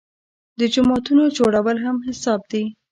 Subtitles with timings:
[0.59, 2.63] د جوماتونو جوړول هم حساب دي.